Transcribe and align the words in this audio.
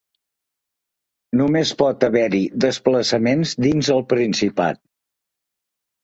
Només 1.41 1.73
pot 1.81 2.05
haver-hi 2.07 2.39
desplaçaments 2.65 3.51
dins 3.67 3.91
el 3.97 4.01
Principat. 4.15 4.81